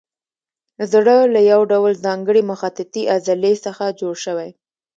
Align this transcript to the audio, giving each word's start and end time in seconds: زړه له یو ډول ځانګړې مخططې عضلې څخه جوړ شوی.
زړه 0.91 1.17
له 1.33 1.41
یو 1.51 1.61
ډول 1.71 1.93
ځانګړې 2.05 2.41
مخططې 2.51 3.01
عضلې 3.15 3.53
څخه 3.65 3.85
جوړ 3.99 4.15
شوی. 4.25 4.49